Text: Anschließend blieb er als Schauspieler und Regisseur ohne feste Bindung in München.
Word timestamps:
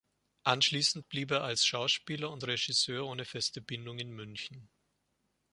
Anschließend 0.45 1.09
blieb 1.09 1.29
er 1.29 1.43
als 1.43 1.63
Schauspieler 1.63 2.31
und 2.31 2.43
Regisseur 2.47 3.05
ohne 3.05 3.23
feste 3.23 3.61
Bindung 3.61 3.99
in 3.99 4.09
München. 4.11 4.67